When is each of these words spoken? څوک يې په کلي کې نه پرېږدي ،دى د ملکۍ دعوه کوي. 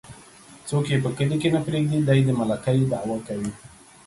څوک 0.67 0.85
يې 0.91 0.97
په 1.03 1.09
کلي 1.17 1.35
کې 1.41 1.49
نه 1.55 1.59
پرېږدي 1.67 1.99
،دى 2.07 2.19
د 2.25 2.29
ملکۍ 2.39 2.79
دعوه 2.91 3.17
کوي. 3.27 3.51